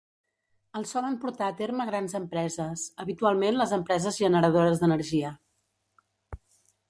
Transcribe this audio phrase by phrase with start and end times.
[0.79, 5.35] El solen portar a terme grans empreses, habitualment les empreses generadores d'energia.